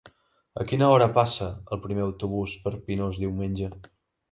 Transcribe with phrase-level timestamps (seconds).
[0.61, 3.73] A quina hora passa el primer autobús per Pinós diumenge?